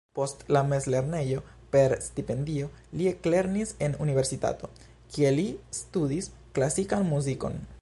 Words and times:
Post 0.17 0.39
la 0.55 0.61
mezlernejo, 0.69 1.43
per 1.75 1.93
stipendio 2.05 2.69
li 3.01 3.07
eklernis 3.11 3.75
en 3.89 3.95
universitato, 4.07 4.71
kie 5.17 5.31
li 5.37 5.47
studis 5.81 6.33
klasikan 6.59 7.07
muzikon. 7.15 7.63